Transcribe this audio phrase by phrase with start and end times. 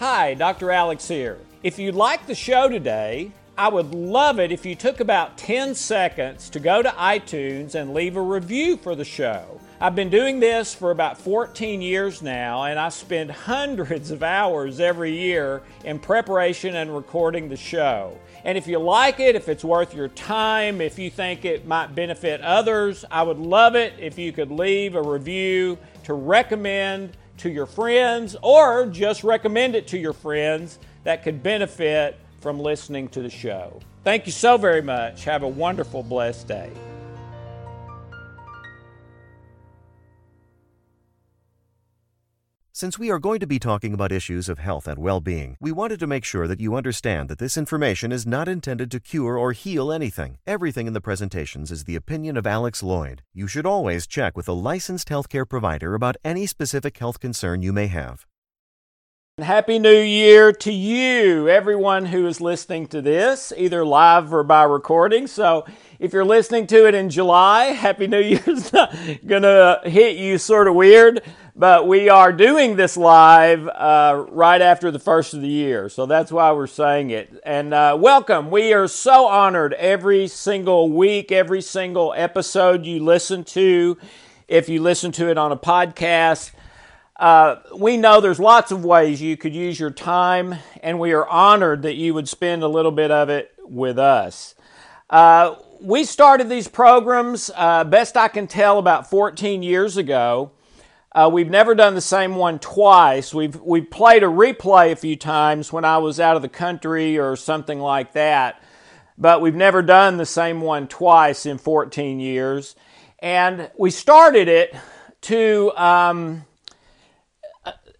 [0.00, 0.72] Hi, Dr.
[0.72, 1.38] Alex here.
[1.62, 5.76] If you like the show today, I would love it if you took about 10
[5.76, 9.60] seconds to go to iTunes and leave a review for the show.
[9.80, 14.80] I've been doing this for about 14 years now, and I spend hundreds of hours
[14.80, 18.18] every year in preparation and recording the show.
[18.42, 21.94] And if you like it, if it's worth your time, if you think it might
[21.94, 27.50] benefit others, I would love it if you could leave a review to recommend to
[27.50, 33.22] your friends or just recommend it to your friends that could benefit from listening to
[33.22, 33.80] the show.
[34.04, 35.24] Thank you so very much.
[35.24, 36.70] Have a wonderful, blessed day.
[42.84, 45.72] Since we are going to be talking about issues of health and well being, we
[45.72, 49.38] wanted to make sure that you understand that this information is not intended to cure
[49.38, 50.36] or heal anything.
[50.46, 53.20] Everything in the presentations is the opinion of Alex Loyd.
[53.32, 57.72] You should always check with a licensed healthcare provider about any specific health concern you
[57.72, 58.26] may have.
[59.42, 64.62] Happy New Year to you, everyone who is listening to this, either live or by
[64.62, 65.26] recording.
[65.26, 65.66] So,
[65.98, 68.70] if you're listening to it in July, Happy New Year's
[69.26, 71.20] gonna hit you sort of weird,
[71.56, 76.06] but we are doing this live uh, right after the first of the year, so
[76.06, 77.34] that's why we're saying it.
[77.44, 78.52] And uh, welcome.
[78.52, 83.98] We are so honored every single week, every single episode you listen to.
[84.46, 86.52] If you listen to it on a podcast,
[87.16, 91.26] uh, we know there's lots of ways you could use your time, and we are
[91.28, 94.54] honored that you would spend a little bit of it with us.
[95.08, 100.50] Uh, we started these programs, uh, best I can tell, about 14 years ago.
[101.12, 103.32] Uh, we've never done the same one twice.
[103.32, 107.16] We've, we've played a replay a few times when I was out of the country
[107.16, 108.60] or something like that,
[109.16, 112.74] but we've never done the same one twice in 14 years.
[113.20, 114.74] And we started it
[115.22, 115.70] to.
[115.76, 116.44] Um,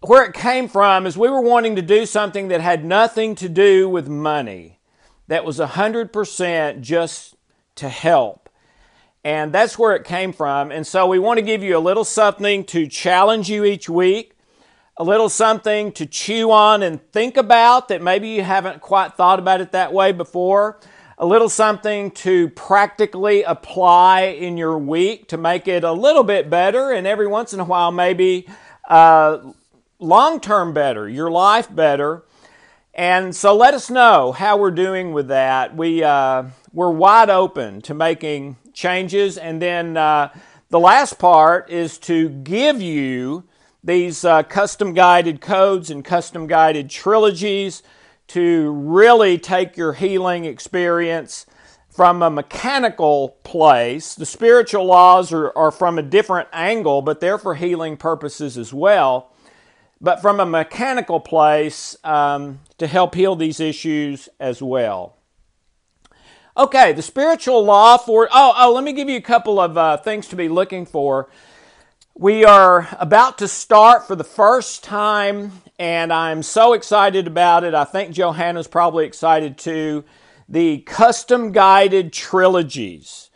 [0.07, 3.49] where it came from is we were wanting to do something that had nothing to
[3.49, 4.79] do with money,
[5.27, 7.35] that was 100% just
[7.75, 8.49] to help.
[9.23, 10.71] And that's where it came from.
[10.71, 14.37] And so we want to give you a little something to challenge you each week,
[14.97, 19.39] a little something to chew on and think about that maybe you haven't quite thought
[19.39, 20.79] about it that way before,
[21.17, 26.49] a little something to practically apply in your week to make it a little bit
[26.49, 28.47] better, and every once in a while, maybe.
[28.87, 29.39] Uh,
[29.99, 32.23] long term better, your life better.
[32.93, 35.75] And so let us know how we're doing with that.
[35.75, 39.37] We, uh, we're wide open to making changes.
[39.37, 40.33] And then uh,
[40.69, 43.43] the last part is to give you
[43.83, 47.83] these uh, custom guided codes and custom guided trilogies
[48.27, 51.45] to really take your healing experience
[51.89, 54.15] from a mechanical place.
[54.15, 58.73] The spiritual laws are, are from a different angle, but they're for healing purposes as
[58.73, 59.34] well
[60.01, 65.17] but from a mechanical place um, to help heal these issues as well.
[66.57, 69.97] Okay, the spiritual law for, oh, oh, let me give you a couple of uh,
[69.97, 71.29] things to be looking for.
[72.17, 77.73] We are about to start for the first time, and I'm so excited about it.
[77.73, 80.05] I think Johanna's probably excited too.
[80.47, 83.31] The custom guided trilogies.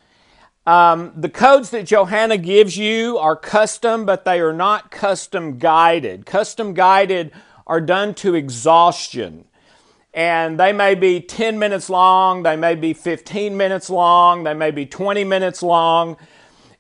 [0.70, 6.28] Um, the codes that Johanna gives you are custom, but they are not custom guided.
[6.28, 7.32] Custom guided
[7.66, 9.46] are done to exhaustion.
[10.14, 14.70] And they may be 10 minutes long, they may be 15 minutes long, they may
[14.70, 16.18] be 20 minutes long,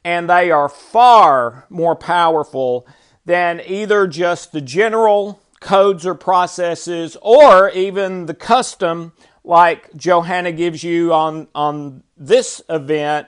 [0.05, 2.85] and they are far more powerful
[3.25, 9.13] than either just the general codes or processes or even the custom
[9.43, 13.25] like Johanna gives you on, on this event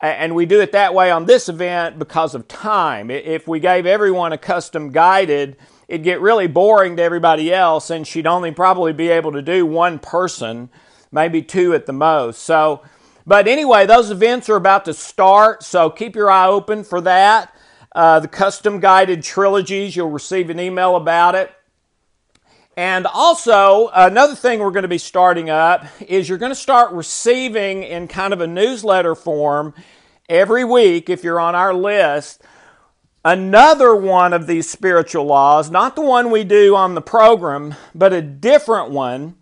[0.00, 3.10] and we do it that way on this event because of time.
[3.10, 5.56] If we gave everyone a custom guided,
[5.88, 9.66] it'd get really boring to everybody else, and she'd only probably be able to do
[9.66, 10.70] one person,
[11.10, 12.42] maybe two at the most.
[12.42, 12.82] So,
[13.26, 17.54] but anyway, those events are about to start, so keep your eye open for that.
[17.94, 21.50] Uh, the custom guided trilogies, you'll receive an email about it.
[22.78, 26.92] And also, another thing we're going to be starting up is you're going to start
[26.92, 29.74] receiving in kind of a newsletter form
[30.28, 32.40] every week, if you're on our list,
[33.24, 38.12] another one of these spiritual laws, not the one we do on the program, but
[38.12, 39.34] a different one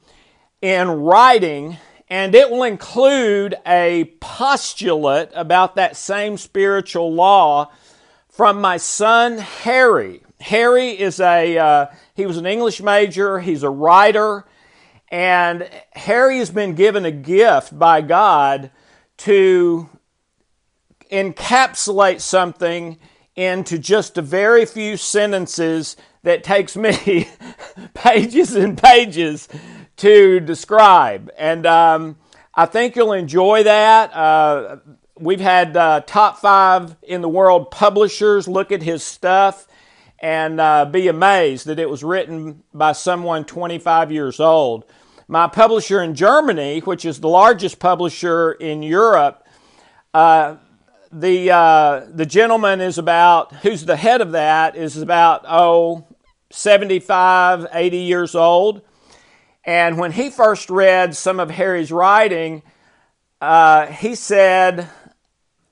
[0.62, 1.76] in writing,
[2.08, 7.70] and it will include a postulate about that same spiritual law
[8.30, 10.22] from my son Harry.
[10.40, 13.40] Harry is a uh, he was an English major.
[13.40, 14.44] He's a writer,
[15.08, 18.70] and Harry has been given a gift by God
[19.18, 19.88] to
[21.10, 22.98] encapsulate something
[23.34, 27.28] into just a very few sentences that takes me
[27.94, 29.48] pages and pages
[29.96, 31.30] to describe.
[31.38, 32.16] And um,
[32.54, 34.14] I think you'll enjoy that.
[34.14, 34.76] Uh,
[35.18, 39.66] we've had uh, top five in the world publishers look at his stuff
[40.18, 44.84] and uh, be amazed that it was written by someone 25 years old.
[45.28, 49.46] My publisher in Germany, which is the largest publisher in Europe,
[50.14, 50.56] uh,
[51.12, 56.06] the uh, the gentleman is about who's the head of that is about oh
[56.50, 58.82] 75 80 years old
[59.64, 62.62] and when he first read some of harry's writing
[63.40, 64.88] uh, he said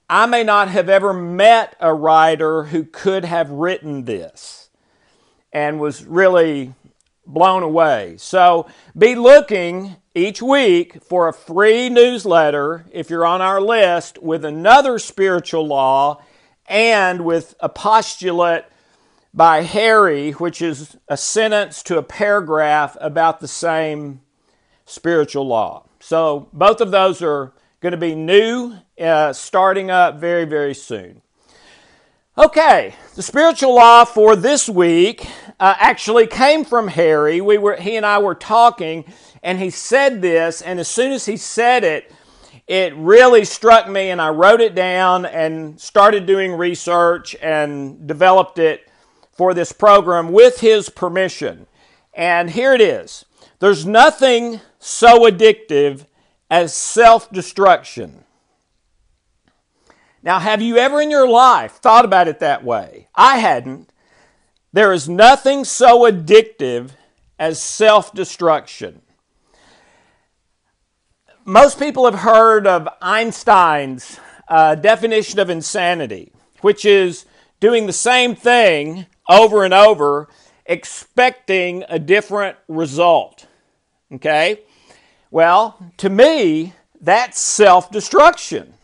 [0.09, 4.71] i may not have ever met a writer who could have written this
[5.53, 6.75] and was really
[7.27, 8.67] blown away so
[8.97, 14.99] be looking each week for a free newsletter if you're on our list with another
[14.99, 16.23] spiritual law
[16.67, 18.65] and with a postulate
[19.35, 24.21] by Harry, which is a sentence to a paragraph about the same
[24.87, 25.85] spiritual law.
[25.99, 27.53] So both of those are
[27.84, 31.20] going to be new, uh, starting up very, very soon.
[32.38, 35.26] Okay, the spiritual law for this week
[35.60, 37.42] uh, actually came from Harry.
[37.42, 39.04] We were, he and I were talking,
[39.42, 42.10] and he said this, and as soon as he said it,
[42.66, 48.58] it really struck me, and I wrote it down and started doing research and developed
[48.58, 48.88] it
[49.31, 51.66] for this program with his permission.
[52.14, 53.26] And here it is
[53.58, 56.06] There's nothing so addictive
[56.50, 58.25] as self destruction.
[60.23, 63.08] Now, have you ever in your life thought about it that way?
[63.14, 63.91] I hadn't.
[64.73, 66.91] There is nothing so addictive
[67.38, 69.02] as self destruction
[71.44, 74.19] most people have heard of Einstein's
[74.49, 77.26] uh, definition of insanity, which is
[77.61, 80.29] doing the same thing over and over,
[80.67, 83.46] expecting a different result.
[84.12, 84.61] Okay?
[85.34, 88.75] Well, to me, that's self destruction.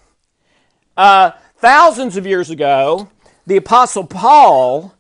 [0.97, 3.09] Uh, thousands of years ago,
[3.47, 4.93] the Apostle Paul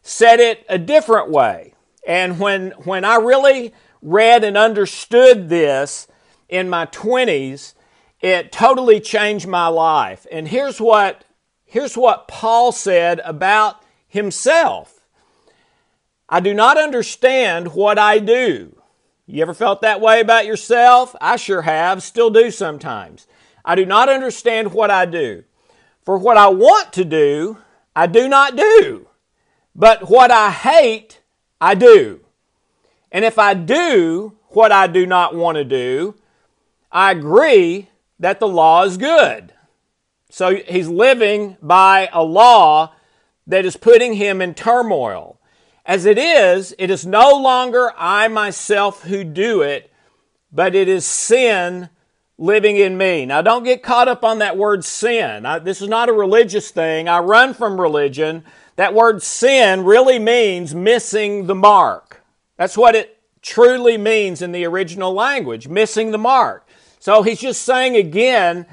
[0.00, 1.74] said it a different way.
[2.06, 6.06] And when, when I really read and understood this,
[6.48, 7.74] in my 20s,
[8.20, 10.24] it totally changed my life.
[10.30, 11.24] And here's what,
[11.64, 15.00] here's what Paul said about himself
[16.28, 18.81] I do not understand what I do.
[19.26, 21.14] You ever felt that way about yourself?
[21.20, 23.26] I sure have, still do sometimes.
[23.64, 25.44] I do not understand what I do.
[26.04, 27.58] For what I want to do,
[27.94, 29.08] I do not do.
[29.74, 31.20] But what I hate,
[31.60, 32.20] I do.
[33.12, 36.16] And if I do what I do not want to do,
[36.90, 37.88] I agree
[38.18, 39.52] that the law is good.
[40.30, 42.94] So he's living by a law
[43.46, 45.38] that is putting him in turmoil.
[45.84, 49.92] As it is, it is no longer I myself who do it,
[50.52, 51.88] but it is sin
[52.38, 53.26] living in me.
[53.26, 55.44] Now, don't get caught up on that word sin.
[55.44, 57.08] I, this is not a religious thing.
[57.08, 58.44] I run from religion.
[58.76, 62.22] That word sin really means missing the mark.
[62.56, 66.66] That's what it truly means in the original language, missing the mark.
[67.00, 68.66] So he's just saying again,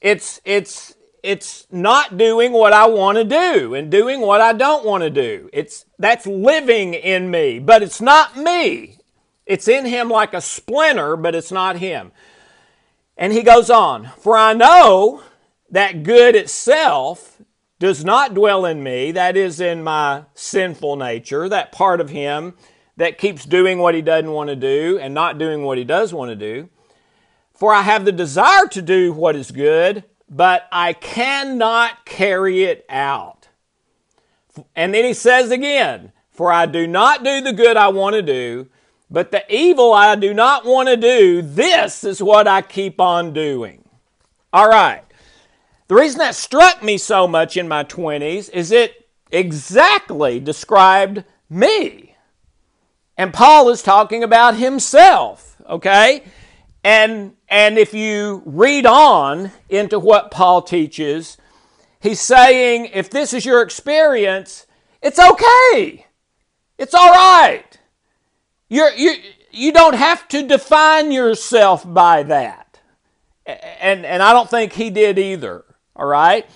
[0.00, 0.93] it's, it's,
[1.24, 5.10] it's not doing what I want to do and doing what I don't want to
[5.10, 5.48] do.
[5.54, 8.98] It's, that's living in me, but it's not me.
[9.46, 12.12] It's in him like a splinter, but it's not him.
[13.16, 15.22] And he goes on, for I know
[15.70, 17.40] that good itself
[17.78, 22.52] does not dwell in me, that is in my sinful nature, that part of him
[22.98, 26.12] that keeps doing what he doesn't want to do and not doing what he does
[26.12, 26.68] want to do.
[27.54, 30.04] For I have the desire to do what is good,
[30.34, 33.48] but I cannot carry it out.
[34.74, 38.22] And then he says again, For I do not do the good I want to
[38.22, 38.68] do,
[39.08, 43.32] but the evil I do not want to do, this is what I keep on
[43.32, 43.84] doing.
[44.52, 45.04] All right.
[45.86, 52.16] The reason that struck me so much in my 20s is it exactly described me.
[53.16, 56.24] And Paul is talking about himself, okay?
[56.82, 61.36] And, and if you read on into what Paul teaches,
[62.04, 64.66] He's saying if this is your experience,
[65.00, 66.04] it's okay.
[66.76, 67.64] It's all right.
[68.68, 69.14] You're, you,
[69.50, 72.78] you don't have to define yourself by that.
[73.46, 75.64] And, and I don't think he did either.
[75.96, 76.46] All right?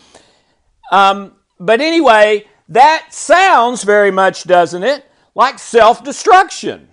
[0.93, 5.03] Um, but anyway, that sounds very much, doesn't it,
[5.35, 6.89] like self destruction.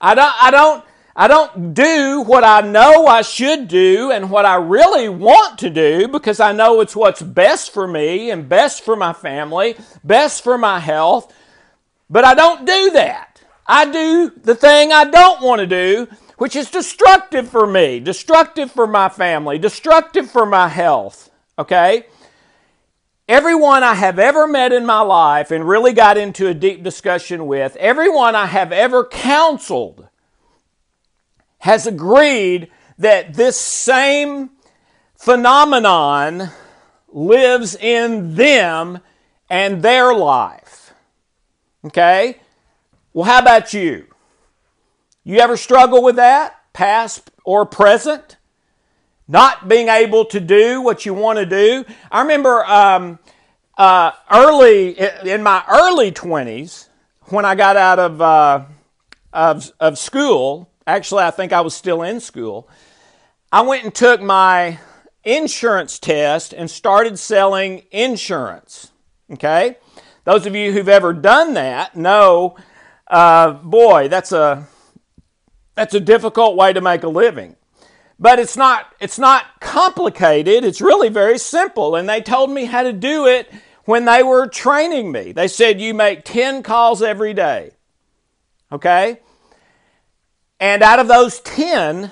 [0.00, 0.84] I don't, I, don't,
[1.18, 5.70] I don't do what I know I should do and what I really want to
[5.70, 10.44] do because I know it's what's best for me and best for my family, best
[10.44, 11.34] for my health.
[12.10, 13.42] But I don't do that.
[13.66, 16.06] I do the thing I don't want to do,
[16.36, 21.30] which is destructive for me, destructive for my family, destructive for my health.
[21.58, 22.04] Okay?
[23.26, 27.46] Everyone I have ever met in my life and really got into a deep discussion
[27.46, 30.05] with, everyone I have ever counseled,
[31.66, 34.50] has agreed that this same
[35.16, 36.50] phenomenon
[37.08, 39.00] lives in them
[39.50, 40.94] and their life.
[41.84, 42.38] Okay?
[43.12, 44.06] Well, how about you?
[45.24, 48.36] You ever struggle with that, past or present?
[49.26, 51.84] Not being able to do what you want to do.
[52.12, 53.18] I remember um,
[53.76, 56.86] uh, early in my early 20s,
[57.22, 58.64] when I got out of, uh,
[59.32, 62.68] of, of school, actually, I think I was still in school,
[63.50, 64.78] I went and took my
[65.24, 68.92] insurance test and started selling insurance.
[69.32, 69.76] Okay?
[70.24, 72.56] Those of you who've ever done that know,
[73.06, 74.66] uh, boy, that's a,
[75.74, 77.56] that's a difficult way to make a living.
[78.18, 80.64] But it's not, it's not complicated.
[80.64, 81.96] It's really very simple.
[81.96, 83.52] And they told me how to do it
[83.84, 85.32] when they were training me.
[85.32, 87.72] They said, You make 10 calls every day.
[88.72, 89.20] Okay?
[90.58, 92.10] And out of those 10,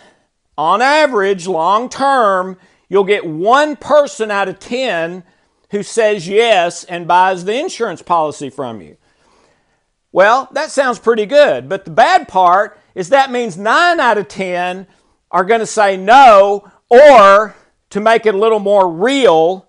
[0.59, 2.59] on average, long term,
[2.89, 5.25] you'll get one person out of 10
[5.71, 8.97] who says yes and buys the insurance policy from you.
[10.13, 14.29] Well, that sounds pretty good, but the bad part is that means 9 out of
[14.29, 14.87] 10
[15.31, 17.57] are going to say no, or
[17.91, 19.67] to make it a little more real,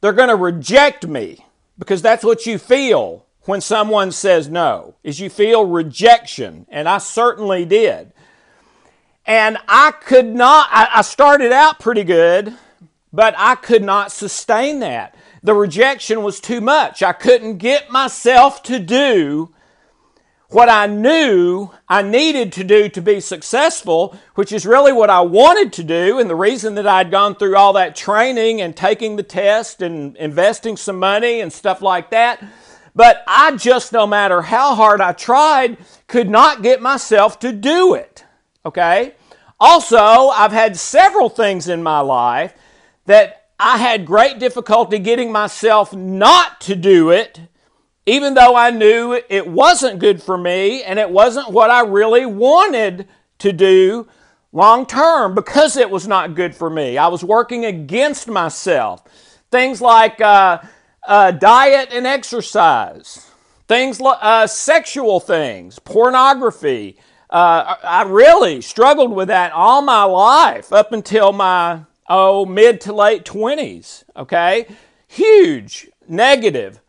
[0.00, 1.46] they're going to reject me
[1.78, 6.98] because that's what you feel when someone says no is you feel rejection and i
[6.98, 8.12] certainly did
[9.26, 12.54] and I could not, I, started out pretty good,
[13.12, 15.16] but I could not sustain that.
[15.42, 17.02] The rejection was too much.
[17.02, 19.52] I couldn't get myself to do
[20.48, 25.20] what I knew I needed to do to be successful, which is really what I
[25.22, 26.20] wanted to do.
[26.20, 30.16] And the reason that I'd gone through all that training and taking the test and
[30.16, 32.42] investing some money and stuff like that.
[32.94, 37.94] But I just, no matter how hard I tried, could not get myself to do
[37.94, 38.24] it.
[38.66, 39.14] Okay?
[39.60, 42.52] Also, I've had several things in my life
[43.06, 47.40] that I had great difficulty getting myself not to do it,
[48.04, 52.26] even though I knew it wasn't good for me and it wasn't what I really
[52.26, 53.08] wanted
[53.38, 54.08] to do
[54.52, 56.98] long term because it was not good for me.
[56.98, 59.04] I was working against myself.
[59.50, 60.60] Things like uh,
[61.06, 63.30] uh, diet and exercise,
[63.68, 66.98] things like uh, sexual things, pornography,
[67.36, 72.94] uh, I really struggled with that all my life up until my oh mid to
[72.94, 74.66] late 20s okay?
[75.06, 76.80] Huge negative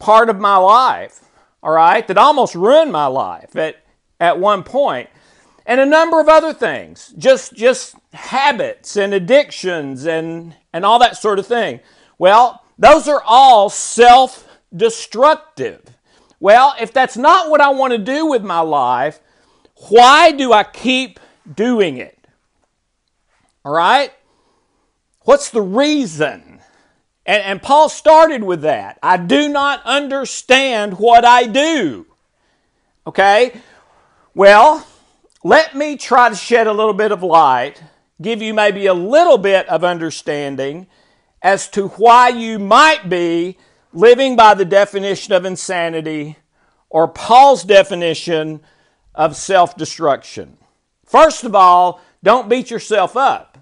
[0.00, 1.20] part of my life
[1.62, 3.76] all right that almost ruined my life at
[4.18, 5.08] at one point
[5.66, 11.16] and a number of other things just just habits and addictions and and all that
[11.16, 11.78] sort of thing.
[12.18, 15.96] Well those are all self destructive
[16.40, 19.20] well if that's not what i want to do with my life
[19.88, 21.20] why do I keep
[21.52, 22.18] doing it?
[23.64, 24.12] All right?
[25.22, 26.60] What's the reason?
[27.26, 28.98] And, and, Paul started with that.
[29.02, 32.06] I do not understand what I do.
[33.06, 33.60] Okay?
[34.34, 34.86] Well,
[35.42, 37.82] let me try to shed a little bit of light,
[38.22, 40.86] give you maybe a little bit of understanding
[41.42, 43.58] as to why you might be
[43.92, 46.36] living by the definition of insanity
[46.88, 48.60] or Paul's definition
[49.16, 50.58] of self destruction.
[51.04, 53.58] First of all, don't beat yourself up.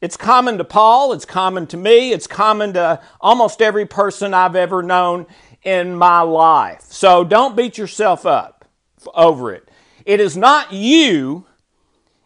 [0.00, 4.56] It's common to Paul, it's common to me, it's common to almost every person I've
[4.56, 5.26] ever known
[5.62, 6.82] in my life.
[6.82, 8.66] So don't beat yourself up
[9.14, 9.70] over it.
[10.04, 11.46] It is not you,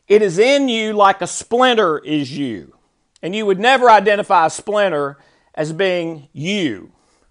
[0.09, 2.75] it is in you like a splinter is you.
[3.23, 5.19] And you would never identify a splinter
[5.55, 6.91] as being you.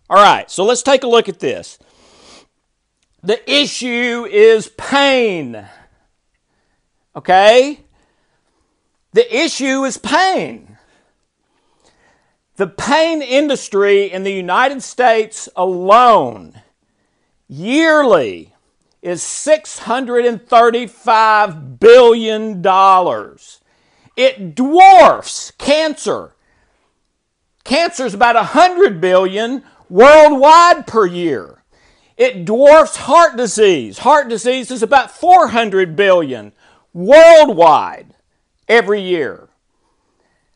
[0.10, 1.77] All right, so let's take a look at this.
[3.22, 5.66] The issue is pain.
[7.16, 7.82] Okay?
[9.12, 10.78] The issue is pain.
[12.56, 16.62] The pain industry in the United States alone
[17.48, 18.54] yearly
[19.02, 22.62] is $635 billion.
[24.16, 26.36] It dwarfs cancer.
[27.64, 31.59] Cancer is about 100 billion worldwide per year.
[32.20, 34.00] It dwarfs heart disease.
[34.00, 36.52] Heart disease is about 400 billion
[36.94, 38.14] worldwide
[38.68, 39.48] every year.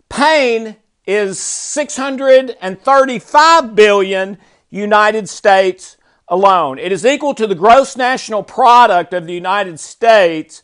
[0.09, 0.75] Pain
[1.07, 4.37] is 635 billion
[4.69, 5.95] United States
[6.27, 6.79] alone.
[6.79, 10.63] It is equal to the gross national product of the United States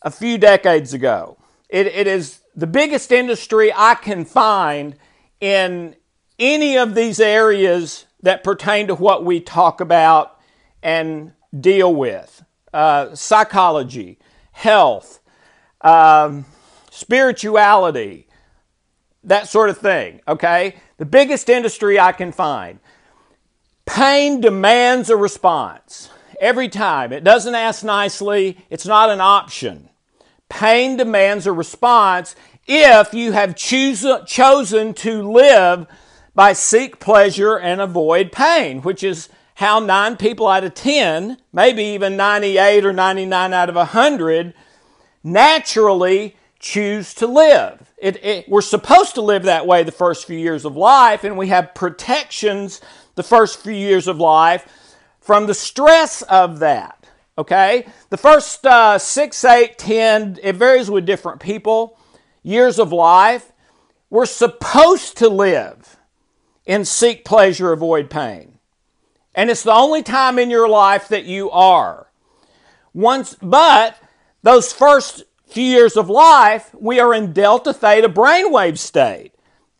[0.00, 1.36] a few decades ago.
[1.68, 4.96] It, it is the biggest industry I can find
[5.38, 5.96] in
[6.38, 10.38] any of these areas that pertain to what we talk about
[10.82, 14.18] and deal with uh, psychology,
[14.52, 15.20] health,
[15.80, 16.44] um,
[16.90, 18.26] spirituality,
[19.24, 20.76] that sort of thing, okay?
[20.98, 22.78] The biggest industry I can find.
[23.86, 26.10] Pain demands a response
[26.40, 27.12] every time.
[27.12, 29.88] It doesn't ask nicely, it's not an option.
[30.48, 32.34] Pain demands a response
[32.66, 35.86] if you have choose, chosen to live
[36.40, 41.82] by seek pleasure and avoid pain, which is how nine people out of 10, maybe
[41.84, 44.54] even 98 or 99 out of 100,
[45.22, 47.92] naturally choose to live.
[47.98, 51.36] It, it, we're supposed to live that way the first few years of life, and
[51.36, 52.80] we have protections
[53.16, 57.06] the first few years of life from the stress of that.
[57.36, 57.86] Okay?
[58.08, 61.98] The first uh, six, eight, ten, it varies with different people,
[62.42, 63.52] years of life,
[64.08, 65.98] we're supposed to live
[66.70, 68.58] and seek pleasure, avoid pain.
[69.34, 72.06] And it's the only time in your life that you are.
[72.94, 73.96] Once, but
[74.44, 79.34] those first few years of life, we are in delta theta brainwave state.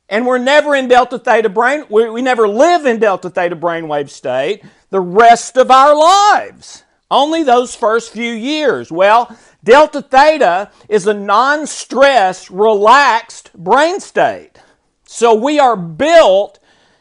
[0.09, 4.11] And we're never in delta theta brain, we, we never live in delta theta brainwave
[4.11, 6.83] state the rest of our lives.
[7.09, 8.91] Only those first few years.
[8.91, 14.59] Well, delta theta is a non stress, relaxed brain state.
[15.05, 16.60] So we are built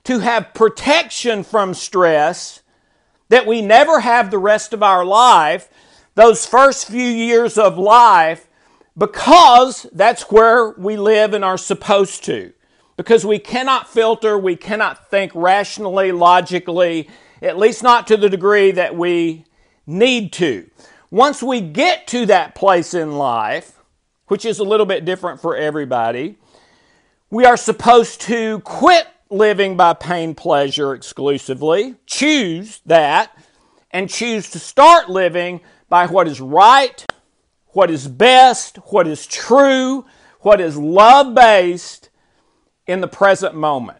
[0.10, 2.64] to have protection from stress
[3.28, 5.70] that we never have the rest of our life,
[6.16, 8.48] those first few years of life,
[8.98, 12.52] because that's where we live and are supposed to.
[12.98, 17.08] Because we cannot filter, we cannot think rationally, logically,
[17.44, 19.46] at least not to the degree that we
[19.86, 20.68] need to.
[21.12, 23.74] Once we get to that place in life,
[24.26, 26.36] which is a little bit different for everybody,
[27.30, 33.38] we are supposed to quit living by pain pleasure exclusively, choose that,
[33.92, 37.06] and choose to start living by what is right,
[37.68, 40.06] what is best, what is true,
[40.42, 42.10] what is love based
[42.88, 44.00] in the present moment.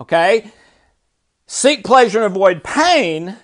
[0.00, 0.50] Okay?
[1.46, 3.36] Seek pleasure and avoid pain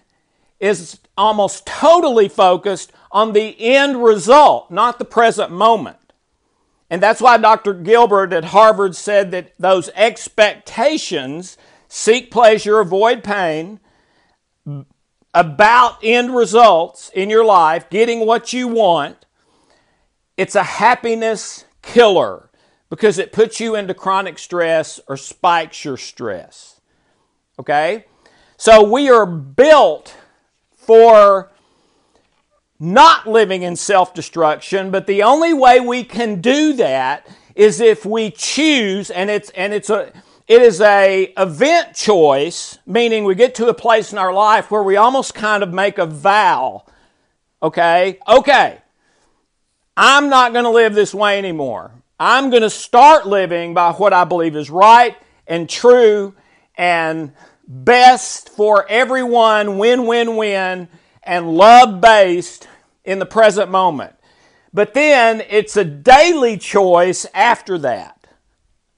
[0.60, 5.96] is almost totally focused on the end result, not the present moment.
[6.90, 7.74] And that's why Dr.
[7.74, 13.80] Gilbert at Harvard said that those expectations seek pleasure, avoid pain,
[15.34, 19.26] about end results in your life, getting what you want,
[20.36, 22.50] it's a happiness killer
[22.90, 26.80] because it puts you into chronic stress or spikes your stress.
[27.58, 28.06] Okay?
[28.56, 30.16] So we are built
[30.72, 31.50] for
[32.80, 38.06] not living in self destruction, but the only way we can do that is if
[38.06, 40.12] we choose, and it's, and it's a,
[40.46, 44.82] it is a event choice, meaning we get to a place in our life where
[44.82, 46.84] we almost kind of make a vow.
[47.62, 48.18] Okay?
[48.26, 48.78] Okay.
[49.96, 51.90] I'm not going to live this way anymore.
[52.20, 56.34] I'm going to start living by what I believe is right and true
[56.76, 57.32] and
[57.66, 60.88] best for everyone, win, win, win
[61.28, 62.66] and love based
[63.04, 64.14] in the present moment.
[64.72, 68.26] But then it's a daily choice after that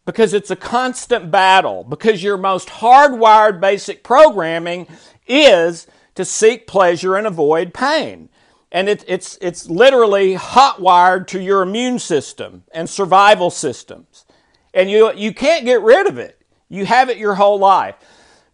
[0.07, 4.87] because it's a constant battle, because your most hardwired basic programming
[5.27, 8.29] is to seek pleasure and avoid pain.
[8.73, 14.25] And it, it's, it's literally hot wired to your immune system and survival systems.
[14.73, 16.41] And you, you can't get rid of it.
[16.69, 17.97] You have it your whole life.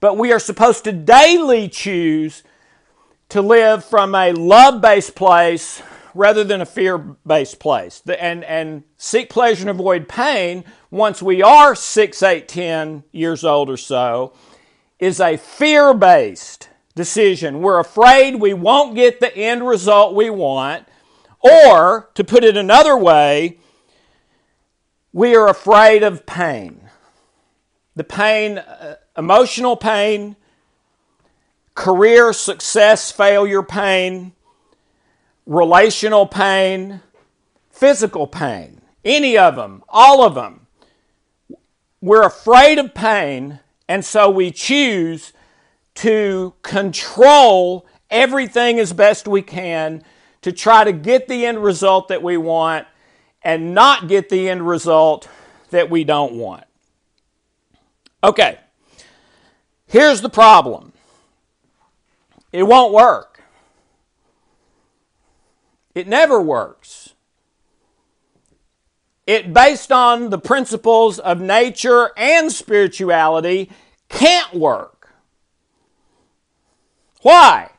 [0.00, 2.42] But we are supposed to daily choose
[3.28, 5.82] to live from a love based place
[6.14, 8.02] rather than a fear based place.
[8.06, 13.68] And, and seek pleasure and avoid pain once we are 6, 8, 10 years old
[13.68, 14.32] or so
[14.98, 17.60] is a fear based decision.
[17.60, 20.86] We're afraid we won't get the end result we want,
[21.40, 23.58] or to put it another way,
[25.12, 26.82] we are afraid of pain.
[27.94, 30.36] the pain, uh, emotional pain,
[31.76, 34.32] career success failure pain,
[35.44, 37.00] relational pain,
[37.70, 40.66] physical pain, any of them, all of them.
[42.00, 45.32] We're afraid of pain, and so we choose
[45.96, 50.02] to control everything as best we can
[50.42, 52.86] to try to get the end result that we want
[53.42, 55.28] and not get the end result
[55.70, 56.64] that we don't want.
[58.24, 58.58] Okay,
[59.86, 60.92] here's the problem
[62.56, 63.42] it won't work.
[65.94, 67.14] It never works.
[69.26, 73.70] It, based on the principles of nature and spirituality,
[74.08, 75.10] can't work.
[77.20, 77.72] Why?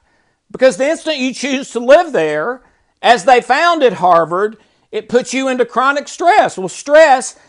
[0.51, 2.61] Because the instant you choose to live there,
[3.01, 4.57] as they found at Harvard,
[4.91, 6.55] it puts you into chronic stress.
[6.55, 7.39] Well, stress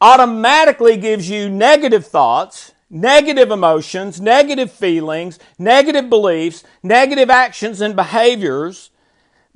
[0.00, 8.90] automatically gives you negative thoughts, negative emotions, negative feelings, negative beliefs, negative actions and behaviors.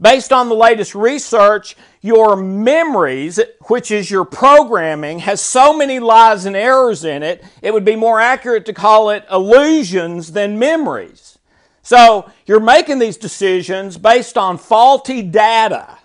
[0.01, 6.47] Based on the latest research, your memories, which is your programming, has so many lies
[6.47, 11.39] and errors in it, it would be more accurate to call it illusions than memories.
[11.83, 15.99] So you're making these decisions based on faulty data.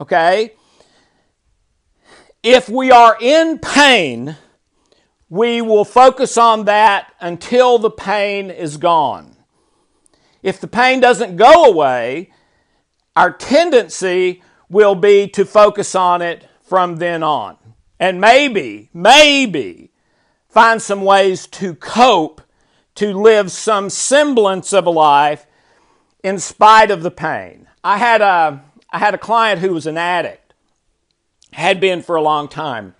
[0.00, 0.54] Okay?
[2.42, 4.36] If we are in pain,
[5.34, 9.36] we will focus on that until the pain is gone.
[10.44, 12.30] If the pain doesn't go away,
[13.16, 17.56] our tendency will be to focus on it from then on.
[17.98, 19.90] And maybe, maybe
[20.48, 22.40] find some ways to cope,
[22.94, 25.46] to live some semblance of a life
[26.22, 27.66] in spite of the pain.
[27.82, 30.54] I had a, I had a client who was an addict,
[31.52, 32.94] had been for a long time.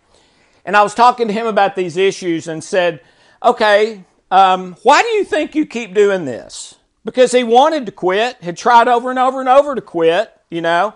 [0.64, 3.00] And I was talking to him about these issues and said,
[3.42, 6.77] okay, um, why do you think you keep doing this?
[7.05, 10.62] Because he wanted to quit, had tried over and over and over to quit, you
[10.62, 10.94] know.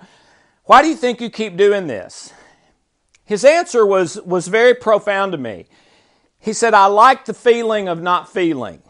[0.64, 2.32] Why do you think you keep doing this?
[3.24, 5.66] His answer was, was very profound to me.
[6.38, 8.82] He said, I like the feeling of not feeling.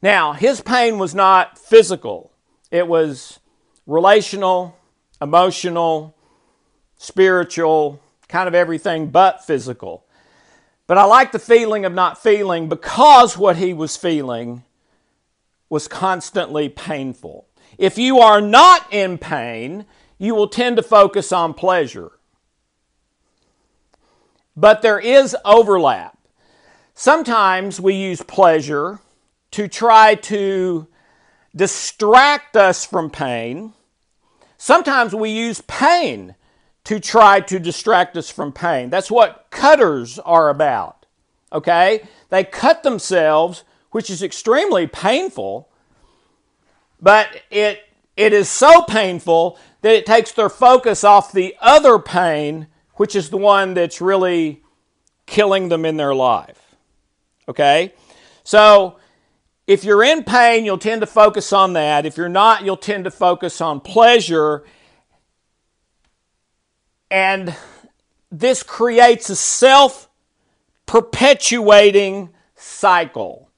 [0.00, 2.32] Now, his pain was not physical,
[2.70, 3.40] it was
[3.86, 4.76] relational,
[5.20, 6.16] emotional,
[7.00, 10.04] spiritual, kind of everything but physical.
[10.86, 14.64] But I like the feeling of not feeling because what he was feeling
[15.70, 17.46] was constantly painful.
[17.78, 19.86] If you are not in pain,
[20.18, 22.12] you will tend to focus on pleasure.
[24.54, 26.18] But there is overlap.
[26.92, 28.98] Sometimes we use pleasure
[29.52, 30.86] to try to
[31.56, 33.72] distract us from pain.
[34.58, 36.34] Sometimes we use pain
[36.90, 38.90] to try to distract us from pain.
[38.90, 41.06] That's what cutters are about.
[41.52, 42.02] Okay?
[42.30, 45.68] They cut themselves, which is extremely painful,
[47.00, 47.78] but it
[48.16, 53.30] it is so painful that it takes their focus off the other pain, which is
[53.30, 54.60] the one that's really
[55.26, 56.74] killing them in their life.
[57.46, 57.94] Okay?
[58.42, 58.96] So,
[59.68, 62.04] if you're in pain, you'll tend to focus on that.
[62.04, 64.64] If you're not, you'll tend to focus on pleasure
[67.10, 67.54] and
[68.30, 70.08] this creates a self
[70.86, 73.48] perpetuating cycle.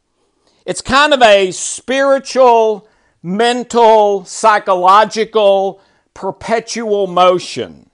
[0.64, 2.88] It's kind of a spiritual,
[3.22, 5.80] mental, psychological,
[6.14, 7.90] perpetual motion.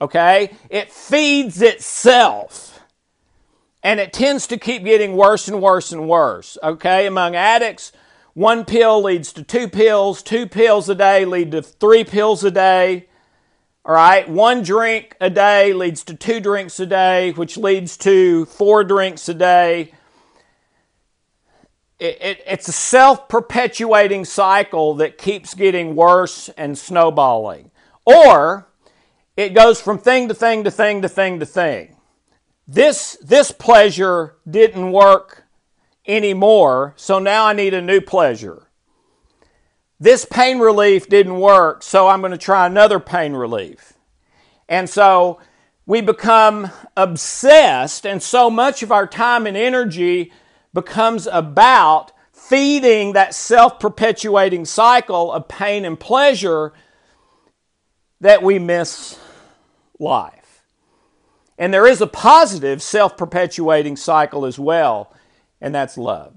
[0.00, 0.54] Okay?
[0.70, 2.80] It feeds itself.
[3.82, 6.58] And it tends to keep getting worse and worse and worse.
[6.62, 7.06] Okay?
[7.06, 7.92] Among addicts,
[8.34, 12.50] one pill leads to two pills, two pills a day lead to three pills a
[12.50, 13.07] day.
[13.84, 18.44] All right, one drink a day leads to two drinks a day, which leads to
[18.46, 19.94] four drinks a day.
[21.98, 27.70] It, it, it's a self perpetuating cycle that keeps getting worse and snowballing.
[28.04, 28.68] Or
[29.36, 31.96] it goes from thing to thing to thing to thing to thing.
[32.66, 35.44] This, this pleasure didn't work
[36.06, 38.67] anymore, so now I need a new pleasure.
[40.00, 43.94] This pain relief didn't work, so I'm going to try another pain relief.
[44.68, 45.40] And so
[45.86, 50.32] we become obsessed, and so much of our time and energy
[50.72, 56.72] becomes about feeding that self perpetuating cycle of pain and pleasure
[58.20, 59.18] that we miss
[59.98, 60.62] life.
[61.58, 65.12] And there is a positive self perpetuating cycle as well,
[65.60, 66.34] and that's love.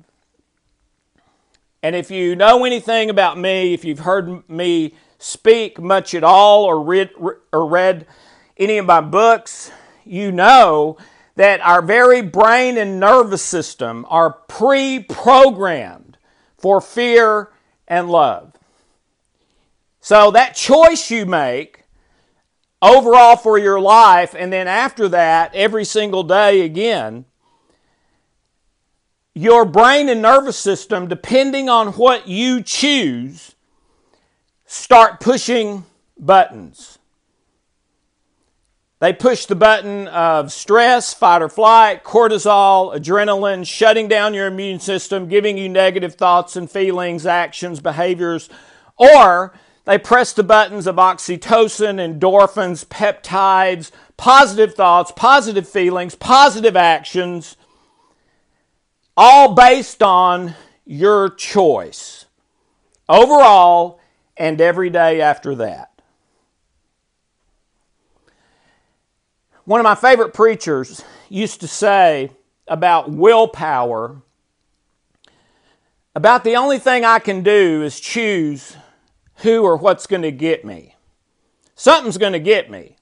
[1.84, 6.64] And if you know anything about me, if you've heard me speak much at all
[6.64, 7.10] or read,
[7.52, 8.06] or read
[8.58, 9.72] any of my books,
[10.06, 10.98] you know
[11.36, 16.18] that our very brain and nervous system are pre programmed
[16.58, 17.50] for fear
[17.88, 18.54] and love.
[20.00, 21.84] So that choice you make
[22.82, 27.26] overall for your life, and then after that, every single day again,
[29.34, 33.56] your brain and nervous system, depending on what you choose,
[34.66, 35.86] start pushing
[36.18, 37.00] buttons.
[39.00, 44.80] They push the button of stress, fight or flight, cortisol, adrenaline, shutting down your immune
[44.80, 48.48] system, giving you negative thoughts and feelings, actions, behaviors,
[48.98, 49.54] or
[49.86, 57.58] they press the buttons of oxytocin, endorphins, peptides, positive thoughts, positive feelings, positive actions,
[59.16, 62.26] all based on your choice
[63.08, 64.00] overall
[64.38, 65.92] and every day after that.
[69.66, 72.32] One of my favorite preachers used to say
[72.68, 74.22] about willpower
[76.14, 78.76] about the only thing I can do is choose
[79.38, 80.96] who or what's going to get me.
[81.76, 82.98] Something's going to get me.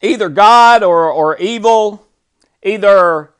[0.00, 2.06] Either God or, or evil,
[2.62, 3.33] either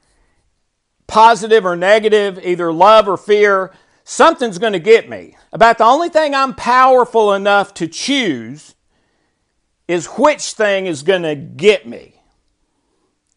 [1.07, 3.73] positive or negative, either love or fear.
[4.05, 5.37] Something's going to get me.
[5.53, 8.75] About the only thing I'm powerful enough to choose
[9.87, 12.21] is which thing is going to get me.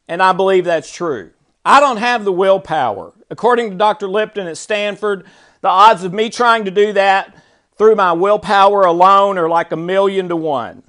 [0.08, 1.32] And I believe that's true.
[1.66, 3.14] I don't have the willpower.
[3.30, 4.08] According to Dr.
[4.08, 5.26] Lipton at Stanford,
[5.62, 7.36] the odds of me trying to do that
[7.78, 10.84] through my willpower alone are like a million to one.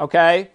[0.00, 0.50] Okay?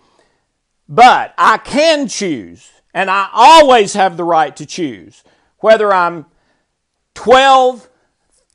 [0.90, 5.24] But I can choose, and I always have the right to choose,
[5.60, 6.26] whether I'm
[7.16, 7.90] 12,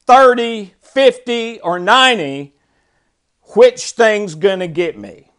[0.06, 2.54] 30, 50, or 90,
[3.54, 5.30] which thing's going to get me.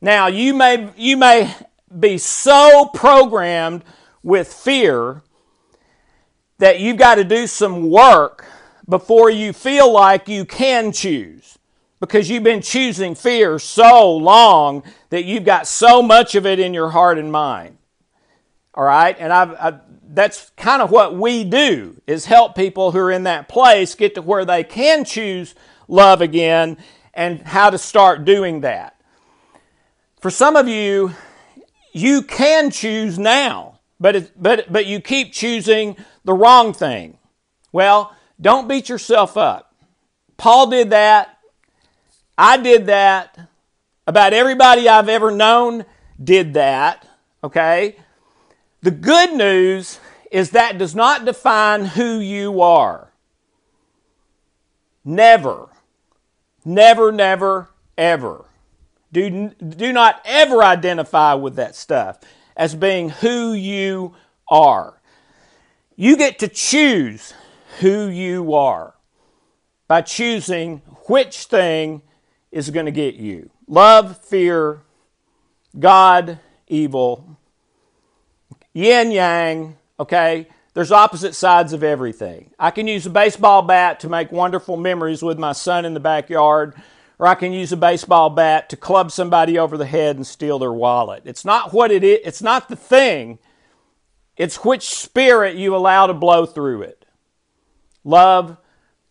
[0.00, 1.54] Now, you may, you may
[1.98, 3.84] be so programmed
[4.22, 5.22] with fear
[6.58, 8.44] that you've got to do some work
[8.88, 11.58] before you feel like you can choose
[12.00, 16.74] because you've been choosing fear so long that you've got so much of it in
[16.74, 17.77] your heart and mind.
[18.78, 19.16] All right?
[19.18, 23.24] And I've, I, that's kind of what we do is help people who are in
[23.24, 25.56] that place get to where they can choose
[25.88, 26.78] love again
[27.12, 28.94] and how to start doing that.
[30.20, 31.12] For some of you,
[31.92, 37.18] you can choose now, but, it, but, but you keep choosing the wrong thing.
[37.72, 39.74] Well, don't beat yourself up.
[40.36, 41.36] Paul did that.
[42.36, 43.48] I did that.
[44.06, 45.84] About everybody I've ever known
[46.22, 47.04] did that.
[47.42, 47.96] Okay?
[48.82, 49.98] The good news
[50.30, 53.12] is that does not define who you are.
[55.04, 55.68] Never.
[56.64, 58.44] Never, never, ever.
[59.10, 62.20] Do, do not ever identify with that stuff
[62.56, 64.14] as being who you
[64.48, 65.00] are.
[65.96, 67.32] You get to choose
[67.80, 68.94] who you are
[69.86, 72.02] by choosing which thing
[72.52, 74.82] is going to get you love, fear,
[75.78, 77.38] God, evil,
[78.78, 80.48] yin yang, okay?
[80.74, 82.50] There's opposite sides of everything.
[82.58, 86.00] I can use a baseball bat to make wonderful memories with my son in the
[86.00, 86.74] backyard
[87.18, 90.58] or I can use a baseball bat to club somebody over the head and steal
[90.58, 91.22] their wallet.
[91.24, 93.38] It's not what it is, it's not the thing,
[94.36, 97.04] it's which spirit you allow to blow through it
[98.04, 98.56] love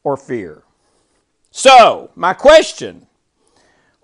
[0.03, 0.63] or fear.
[1.51, 3.07] So, my question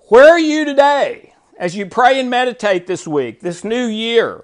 [0.10, 4.44] where are you today as you pray and meditate this week, this new year?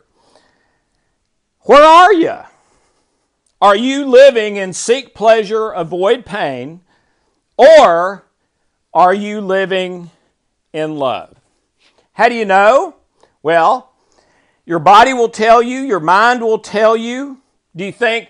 [1.63, 2.37] Where are you?
[3.61, 6.81] Are you living in seek pleasure, avoid pain,
[7.57, 8.23] or
[8.93, 10.11] are you living
[10.71, 11.35] in love?
[12.13, 12.95] How do you know?
[13.43, 13.91] Well,
[14.65, 17.41] your body will tell you, your mind will tell you.
[17.75, 18.29] Do you think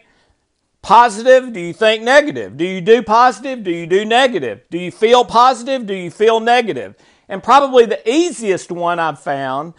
[0.82, 1.54] positive?
[1.54, 2.58] Do you think negative?
[2.58, 3.64] Do you do positive?
[3.64, 4.62] Do you do negative?
[4.72, 5.86] Do you feel positive?
[5.86, 6.96] Do you feel negative?
[7.28, 9.76] And probably the easiest one I've found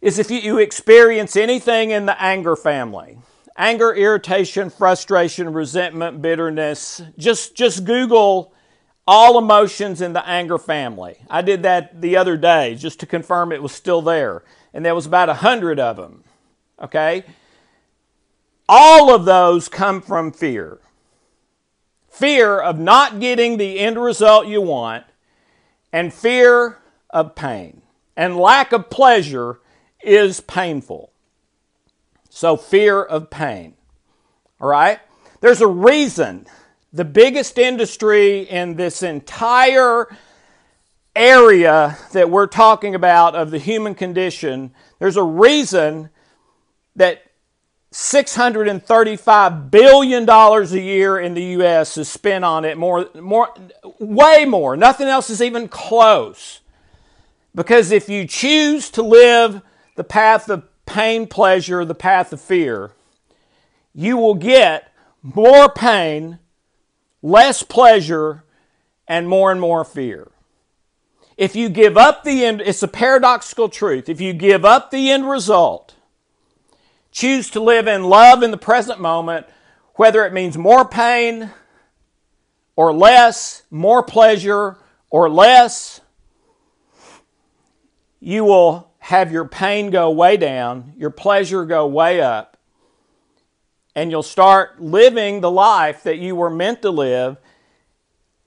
[0.00, 3.18] is if you experience anything in the anger family
[3.58, 7.02] anger, irritation, frustration, resentment, bitterness.
[7.18, 8.54] Just, just Google
[9.06, 11.16] all emotions in the anger family.
[11.28, 14.44] I did that the other day just to confirm it was still there.
[14.72, 16.22] And there was about a hundred of them.
[16.80, 17.24] Okay?
[18.68, 20.78] All of those come from fear.
[22.08, 25.04] Fear of not getting the end result you want,
[25.92, 26.78] and fear
[27.10, 27.80] of pain.
[28.16, 29.60] And lack of pleasure
[30.08, 31.12] is painful.
[32.30, 33.74] So, fear of pain.
[34.60, 35.00] All right?
[35.40, 36.46] There's a reason
[36.92, 40.08] the biggest industry in this entire
[41.14, 46.08] area that we're talking about of the human condition, there's a reason
[46.96, 47.22] that
[47.92, 51.96] $635 billion a year in the U.S.
[51.98, 53.48] is spent on it, more, more,
[53.98, 54.76] way more.
[54.76, 56.60] Nothing else is even close.
[57.54, 59.62] Because if you choose to live
[59.98, 62.92] the path of pain, pleasure, the path of fear,
[63.92, 66.38] you will get more pain,
[67.20, 68.44] less pleasure,
[69.08, 70.30] and more and more fear.
[71.36, 74.08] If you give up the end, it's a paradoxical truth.
[74.08, 75.96] If you give up the end result,
[77.10, 79.46] choose to live in love in the present moment,
[79.94, 81.50] whether it means more pain
[82.76, 84.78] or less, more pleasure
[85.10, 86.00] or less,
[88.20, 92.58] you will have your pain go way down, your pleasure go way up,
[93.94, 97.38] and you'll start living the life that you were meant to live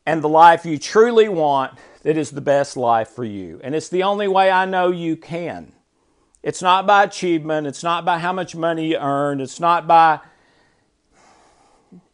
[0.05, 3.59] and the life you truly want that is the best life for you.
[3.63, 5.73] And it's the only way I know you can.
[6.43, 10.19] It's not by achievement, it's not by how much money you earn, it's not by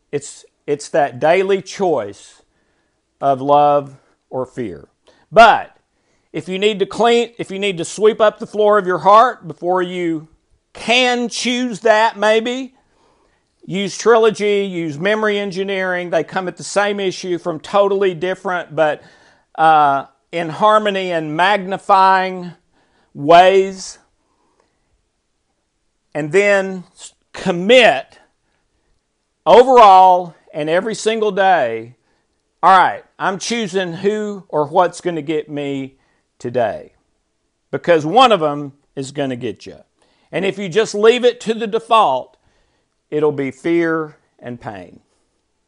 [0.10, 2.44] it's it's that daily choice
[3.20, 3.98] of love
[4.30, 4.88] or fear.
[5.30, 5.77] But
[6.38, 9.00] if you need to clean if you need to sweep up the floor of your
[9.00, 10.28] heart before you
[10.74, 12.76] can choose that maybe
[13.66, 19.02] use trilogy use memory engineering they come at the same issue from totally different but
[19.56, 22.54] uh, in harmony and magnifying
[23.14, 23.98] ways,
[26.14, 26.84] and then
[27.34, 28.20] commit
[29.46, 31.96] overall and every single day.
[32.62, 35.98] All right, I'm choosing who or what's going to get me
[36.40, 36.94] today
[37.72, 39.78] because one of them is going to get you.
[40.32, 42.38] And if you just leave it to the default,
[43.10, 45.02] it'll be fear and pain.